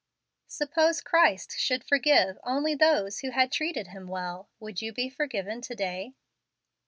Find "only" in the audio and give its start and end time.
2.43-2.73